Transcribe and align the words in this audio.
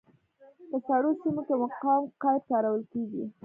په 0.69 0.77
سړو 0.87 1.09
سیمو 1.21 1.41
کې 1.47 1.55
مقاوم 1.63 2.03
قیر 2.21 2.39
کارول 2.49 2.81
کیږي 2.91 3.23